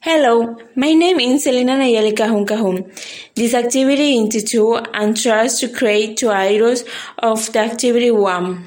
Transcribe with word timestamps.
Hello, 0.00 0.56
my 0.76 0.92
name 0.92 1.18
is 1.18 1.42
Celina 1.42 1.72
Nayeli 1.72 2.16
Cahum 2.16 2.46
Cahum. 2.46 2.88
This 3.34 3.52
activity 3.52 4.16
into 4.16 4.40
two 4.40 4.76
and 4.94 5.16
tries 5.20 5.58
to 5.58 5.68
create 5.68 6.16
two 6.16 6.30
ideas 6.30 6.84
of 7.18 7.52
the 7.52 7.58
activity 7.58 8.12
one. 8.12 8.64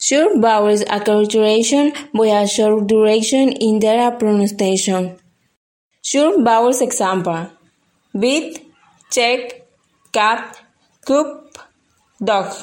Short 0.00 0.38
vowels 0.40 0.84
acculturation 0.84 1.92
by 2.16 2.26
a 2.26 2.46
short 2.46 2.86
duration 2.86 3.50
in 3.54 3.80
their 3.80 4.12
pronunciation. 4.12 5.18
Short 6.00 6.44
vowels 6.44 6.80
example 6.80 7.50
beat, 8.16 8.72
check, 9.10 9.66
cat, 10.12 10.60
cup, 11.04 11.58
dog. 12.22 12.54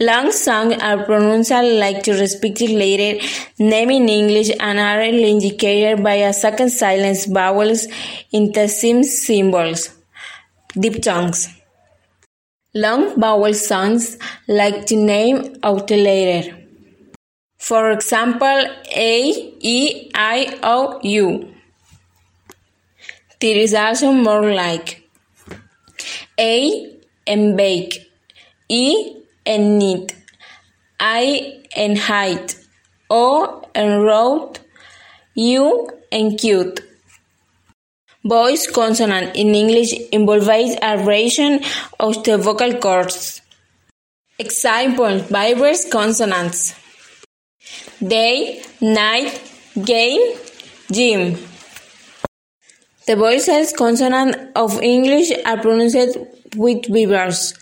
Long 0.00 0.32
songs 0.32 0.74
are 0.82 1.04
pronounced 1.04 1.50
like 1.50 2.02
the 2.04 2.12
respective 2.12 2.70
letter 2.70 3.20
name 3.58 3.90
in 3.90 4.08
English 4.08 4.50
and 4.58 4.78
are 4.78 5.02
indicated 5.02 6.02
by 6.02 6.14
a 6.14 6.32
second 6.32 6.70
silent 6.70 7.26
vowels 7.28 7.86
in 8.32 8.52
the 8.52 8.68
same 8.68 9.04
symbols. 9.04 9.90
Diphthongs. 10.74 11.48
Long 12.74 13.20
vowel 13.20 13.52
sounds 13.52 14.16
like 14.48 14.86
the 14.86 14.96
name 14.96 15.56
of 15.62 15.86
the 15.86 16.02
letter. 16.02 16.56
For 17.58 17.90
example, 17.90 18.64
A, 18.96 19.54
E, 19.60 20.10
I, 20.14 20.58
O, 20.62 20.98
U. 21.02 21.54
There 23.40 23.56
is 23.56 23.74
also 23.74 24.12
more 24.12 24.54
like 24.54 25.02
A 26.38 26.98
and 27.26 27.56
bake, 27.56 28.10
E 28.68 29.21
and 29.44 29.78
neat, 29.78 30.14
I 31.00 31.64
and 31.76 31.98
height, 31.98 32.56
O 33.10 33.62
and 33.74 34.02
road, 34.02 34.58
U 35.34 35.88
and 36.10 36.38
cute. 36.38 36.80
Voice 38.24 38.70
consonant 38.70 39.34
in 39.34 39.54
English 39.54 39.92
involves 40.12 40.76
a 40.80 40.96
of 41.98 42.22
the 42.22 42.38
vocal 42.38 42.74
cords. 42.74 43.40
Example: 44.38 45.18
Vibrous 45.18 45.90
consonants. 45.90 46.74
Day, 48.00 48.62
night, 48.80 49.40
game, 49.84 50.36
gym. 50.90 51.36
The 53.06 53.16
voiceless 53.16 53.72
consonants 53.76 54.38
of 54.54 54.80
English 54.80 55.32
are 55.44 55.60
pronounced 55.60 56.18
with 56.56 56.82
vibras. 56.86 57.54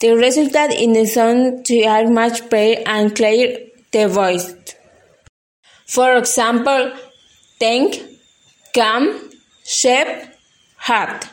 The 0.00 0.14
result 0.16 0.72
in 0.72 0.94
the 0.94 1.04
sound 1.04 1.66
to 1.66 1.82
are 1.84 2.08
much 2.08 2.48
better 2.48 2.82
and 2.86 3.14
clear 3.14 3.58
the 3.92 4.08
voice. 4.08 4.54
For 5.86 6.16
example, 6.16 6.92
tank, 7.58 8.02
come, 8.72 9.30
shape, 9.62 10.30
hat. 10.78 11.30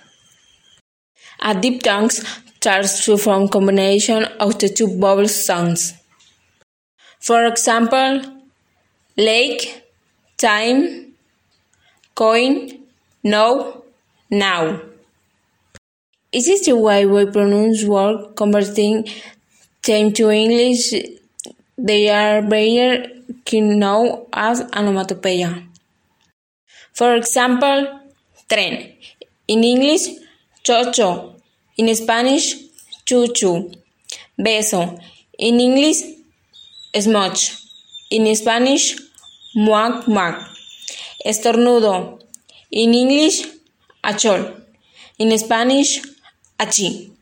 A 1.39 1.53
diphthong 1.55 2.09
starts 2.09 3.05
from 3.23 3.47
combination 3.47 4.25
of 4.39 4.59
the 4.59 4.67
two 4.67 4.99
vowel 4.99 5.29
sounds. 5.29 5.93
For 7.21 7.45
example, 7.45 8.21
lake, 9.15 9.83
time, 10.37 11.13
coin, 12.15 12.83
no, 13.23 13.85
now. 14.29 14.81
Is 16.29 16.45
this 16.45 16.65
the 16.65 16.75
way 16.75 17.05
we 17.05 17.25
pronounce 17.25 17.85
words 17.85 18.33
converting 18.35 19.07
them 19.85 20.11
to 20.11 20.29
English? 20.29 20.93
They 21.77 22.09
are 22.09 22.41
better 22.41 23.07
known 23.53 24.25
as 24.33 24.61
onomatopoeia. 24.75 25.63
For 26.93 27.15
example, 27.15 28.01
tren. 28.49 28.93
In 29.47 29.63
English, 29.63 30.09
chocho. 30.65 31.39
In 31.77 31.95
Spanish, 31.95 32.55
chuchu. 33.05 33.73
Beso. 34.37 34.99
In 35.39 35.61
English, 35.61 36.01
smudge. 36.93 37.55
In 38.11 38.35
Spanish, 38.35 38.97
muac 39.55 40.03
muac. 40.07 40.43
Estornudo. 41.25 42.19
In 42.69 42.93
English, 42.93 43.45
achol. 44.03 44.61
In 45.19 45.37
Spanish, 45.37 46.01
allí. 46.57 47.16